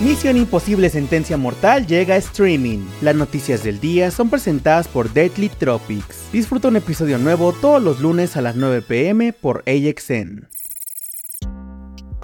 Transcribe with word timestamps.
Misión 0.00 0.36
Imposible 0.36 0.90
Sentencia 0.90 1.36
Mortal 1.36 1.86
llega 1.86 2.14
a 2.14 2.18
streaming. 2.18 2.84
Las 3.00 3.14
noticias 3.14 3.62
del 3.62 3.78
día 3.78 4.10
son 4.10 4.28
presentadas 4.28 4.88
por 4.88 5.12
Deadly 5.12 5.48
Tropics. 5.48 6.32
Disfruta 6.32 6.66
un 6.66 6.76
episodio 6.76 7.16
nuevo 7.16 7.52
todos 7.52 7.80
los 7.80 8.00
lunes 8.00 8.36
a 8.36 8.40
las 8.40 8.56
9 8.56 8.82
pm 8.82 9.32
por 9.32 9.62
AXN. 9.66 10.48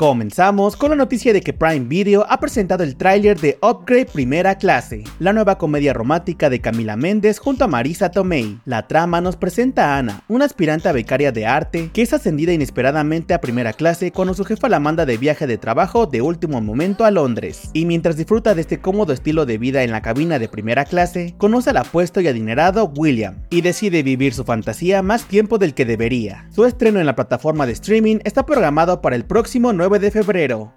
Comenzamos 0.01 0.77
con 0.77 0.89
la 0.89 0.97
noticia 0.97 1.35
de 1.35 1.43
que 1.43 1.53
Prime 1.53 1.85
Video 1.85 2.25
ha 2.27 2.41
presentado 2.41 2.83
el 2.83 2.97
tráiler 2.97 3.39
de 3.39 3.59
Upgrade 3.61 4.07
Primera 4.07 4.55
Clase, 4.55 5.05
la 5.19 5.35
nueva 5.35 5.59
comedia 5.59 5.93
romántica 5.93 6.49
de 6.49 6.63
Camila 6.63 6.97
Méndez 6.97 7.39
junto 7.39 7.65
a 7.65 7.69
Marisa 7.69 8.11
Tomei. 8.11 8.59
La 8.65 8.89
trama 8.89 9.21
nos 9.21 9.37
presenta 9.37 9.85
a 9.85 9.99
Ana, 9.99 10.23
una 10.27 10.47
aspirante 10.47 10.89
a 10.89 10.93
becaria 10.93 11.33
de 11.33 11.45
arte 11.45 11.91
que 11.93 12.01
es 12.01 12.15
ascendida 12.15 12.55
inesperadamente 12.55 13.35
a 13.35 13.43
primera 13.43 13.75
clase 13.75 14.11
cuando 14.11 14.33
su 14.33 14.47
jefa 14.47 14.71
la 14.71 14.81
manda 14.81 15.05
de 15.05 15.19
viaje 15.19 15.47
de 15.47 15.59
trabajo 15.59 16.07
de 16.07 16.23
último 16.23 16.63
momento 16.63 17.05
a 17.05 17.11
Londres. 17.11 17.69
Y 17.75 17.85
mientras 17.85 18.17
disfruta 18.17 18.55
de 18.55 18.63
este 18.63 18.81
cómodo 18.81 19.13
estilo 19.13 19.45
de 19.45 19.59
vida 19.59 19.83
en 19.83 19.93
la 19.93 20.01
cabina 20.01 20.39
de 20.39 20.49
primera 20.49 20.87
clase, 20.87 21.35
conoce 21.37 21.69
al 21.69 21.77
apuesto 21.77 22.23
y 22.23 22.29
adinerado 22.29 22.91
William 22.97 23.43
y 23.51 23.61
decide 23.61 24.03
vivir 24.03 24.33
su 24.33 24.45
fantasía 24.45 25.03
más 25.03 25.25
tiempo 25.25 25.59
del 25.59 25.75
que 25.75 25.85
debería. 25.85 26.49
Su 26.55 26.65
estreno 26.65 27.01
en 27.01 27.07
la 27.07 27.17
plataforma 27.17 27.67
de 27.67 27.73
streaming 27.73 28.21
está 28.25 28.47
programado 28.47 29.03
para 29.03 29.15
el 29.15 29.27
próximo 29.27 29.75
9 29.75 29.90
de 29.99 30.11
febrero. 30.11 30.73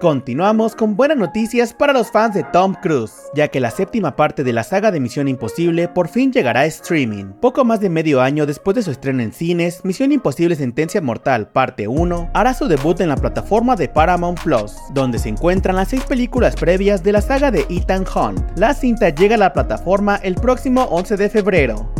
Continuamos 0.00 0.76
con 0.76 0.94
buenas 0.94 1.16
noticias 1.16 1.74
para 1.74 1.92
los 1.92 2.12
fans 2.12 2.32
de 2.32 2.44
Tom 2.44 2.74
Cruise, 2.80 3.14
ya 3.34 3.48
que 3.48 3.58
la 3.58 3.72
séptima 3.72 4.14
parte 4.14 4.44
de 4.44 4.52
la 4.52 4.62
saga 4.62 4.92
de 4.92 5.00
Misión 5.00 5.26
Imposible 5.26 5.88
por 5.88 6.06
fin 6.06 6.32
llegará 6.32 6.60
a 6.60 6.66
streaming. 6.66 7.32
Poco 7.40 7.64
más 7.64 7.80
de 7.80 7.90
medio 7.90 8.20
año 8.20 8.46
después 8.46 8.76
de 8.76 8.84
su 8.84 8.92
estreno 8.92 9.22
en 9.22 9.32
cines, 9.32 9.84
Misión 9.84 10.12
Imposible 10.12 10.54
Sentencia 10.54 11.00
Mortal 11.00 11.50
Parte 11.50 11.88
1 11.88 12.30
hará 12.32 12.54
su 12.54 12.68
debut 12.68 13.00
en 13.00 13.08
la 13.08 13.16
plataforma 13.16 13.74
de 13.74 13.88
Paramount 13.88 14.40
Plus, 14.40 14.76
donde 14.94 15.18
se 15.18 15.30
encuentran 15.30 15.74
las 15.74 15.88
seis 15.88 16.04
películas 16.04 16.54
previas 16.54 17.02
de 17.02 17.10
la 17.10 17.20
saga 17.20 17.50
de 17.50 17.66
Ethan 17.68 18.04
Hunt. 18.14 18.56
La 18.56 18.74
cinta 18.74 19.08
llega 19.08 19.34
a 19.34 19.38
la 19.38 19.52
plataforma 19.52 20.14
el 20.22 20.36
próximo 20.36 20.84
11 20.84 21.16
de 21.16 21.28
febrero. 21.28 21.92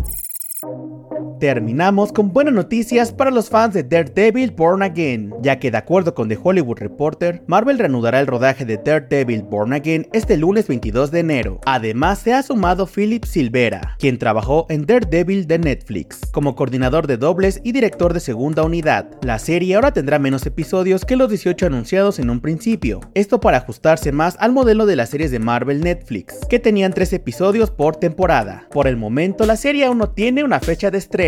Terminamos 1.39 2.11
con 2.11 2.33
buenas 2.33 2.53
noticias 2.53 3.13
para 3.13 3.31
los 3.31 3.49
fans 3.49 3.73
de 3.73 3.85
Daredevil 3.85 4.51
Born 4.51 4.83
Again, 4.83 5.33
ya 5.41 5.61
que 5.61 5.71
de 5.71 5.79
acuerdo 5.79 6.13
con 6.13 6.29
The 6.29 6.37
Hollywood 6.43 6.79
Reporter, 6.79 7.45
Marvel 7.47 7.79
reanudará 7.79 8.19
el 8.19 8.27
rodaje 8.27 8.65
de 8.65 8.77
Daredevil 8.77 9.43
Born 9.43 9.73
Again 9.73 10.09
este 10.13 10.37
lunes 10.37 10.67
22 10.67 11.13
de 11.13 11.21
enero. 11.21 11.61
Además, 11.65 12.19
se 12.19 12.35
ha 12.35 12.43
sumado 12.43 12.89
Philip 12.89 13.25
Silvera, 13.25 13.95
quien 14.01 14.19
trabajó 14.19 14.67
en 14.69 14.85
Daredevil 14.85 15.47
de 15.47 15.61
Netflix, 15.61 16.23
como 16.33 16.57
coordinador 16.57 17.07
de 17.07 17.19
dobles 17.19 17.61
y 17.63 17.71
director 17.71 18.13
de 18.13 18.21
segunda 18.21 18.65
unidad. 18.65 19.07
La 19.23 19.39
serie 19.39 19.77
ahora 19.77 19.93
tendrá 19.93 20.19
menos 20.19 20.45
episodios 20.45 21.05
que 21.05 21.15
los 21.15 21.29
18 21.29 21.67
anunciados 21.67 22.19
en 22.19 22.31
un 22.31 22.41
principio, 22.41 22.99
esto 23.15 23.39
para 23.39 23.59
ajustarse 23.59 24.11
más 24.11 24.37
al 24.41 24.51
modelo 24.51 24.87
de 24.87 24.97
las 24.97 25.11
series 25.11 25.31
de 25.31 25.39
Marvel 25.39 25.83
Netflix, 25.83 26.35
que 26.49 26.59
tenían 26.59 26.93
3 26.93 27.13
episodios 27.13 27.71
por 27.71 27.95
temporada. 27.95 28.67
Por 28.73 28.89
el 28.89 28.97
momento, 28.97 29.47
la 29.47 29.57
serie 29.57 29.85
aún 29.85 29.99
no 29.99 30.11
tiene 30.11 30.43
una 30.43 30.59
fecha 30.59 30.91
de 30.91 30.99
estreno 30.99 31.28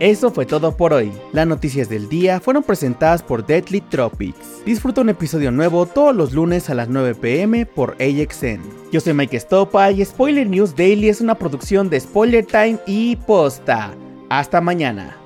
eso 0.00 0.30
fue 0.32 0.44
todo 0.44 0.76
por 0.76 0.92
hoy. 0.92 1.12
Las 1.32 1.46
noticias 1.46 1.88
del 1.88 2.08
día 2.08 2.40
fueron 2.40 2.64
presentadas 2.64 3.22
por 3.22 3.46
Deadly 3.46 3.80
Tropics. 3.80 4.64
Disfruta 4.64 5.02
un 5.02 5.08
episodio 5.08 5.52
nuevo 5.52 5.86
todos 5.86 6.14
los 6.14 6.32
lunes 6.32 6.68
a 6.68 6.74
las 6.74 6.88
9 6.88 7.14
pm 7.14 7.64
por 7.64 7.96
AXN. 8.00 8.60
Yo 8.90 9.00
soy 9.00 9.14
Mike 9.14 9.38
Stopa 9.38 9.90
y 9.92 10.04
Spoiler 10.04 10.48
News 10.48 10.74
Daily 10.74 11.08
es 11.08 11.20
una 11.20 11.36
producción 11.36 11.90
de 11.90 12.00
Spoiler 12.00 12.44
Time 12.44 12.78
y 12.86 13.16
Posta. 13.16 13.94
Hasta 14.28 14.60
mañana. 14.60 15.16